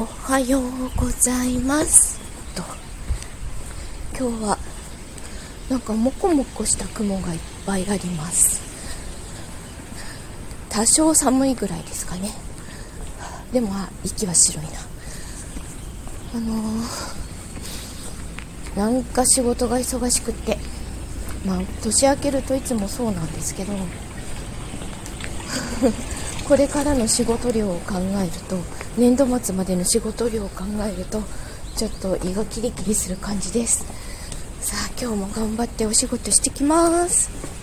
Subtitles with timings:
[0.00, 0.62] おはよう
[0.96, 2.20] ございます。
[2.54, 2.62] と。
[4.16, 4.56] 今日は
[5.68, 8.60] なんかもこもこした雲がいっぱいあります。
[10.68, 12.30] 多少寒いぐらいですかね。
[13.52, 14.70] でもあ息は白いな。
[16.36, 20.58] あのー、なんか仕事が忙しくって
[21.44, 23.72] まあ年明けるといつもそうなんですけど。
[26.48, 28.56] これからの仕事量を考えると
[28.96, 31.22] 年度末までの仕事量を考えると
[31.76, 33.84] ちょっと胃がキリキリする感じです。
[34.60, 37.57] さあ今日も頑張ってお仕事してきます。